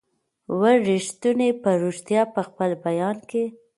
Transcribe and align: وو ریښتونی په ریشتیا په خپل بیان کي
وو 0.59 0.71
ریښتونی 0.87 1.49
په 1.61 1.69
ریشتیا 1.81 2.21
په 2.33 2.41
خپل 2.47 2.69
بیان 2.85 3.17
کي 3.29 3.45